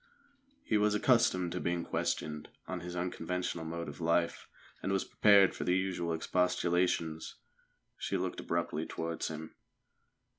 [0.63, 4.49] He was accustomed to being questioned on his unconventional mode of life,
[4.81, 7.35] and was prepared for the usual expostulations.
[7.99, 9.53] She looked abruptly towards him.